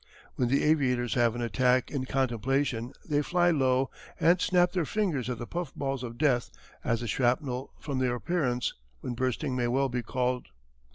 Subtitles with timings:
[0.33, 5.29] When the aviators have an attack in contemplation they fly low and snap their fingers
[5.29, 6.49] at the puff balls of death
[6.83, 10.47] as the shrapnel from their appearance when bursting may well be called.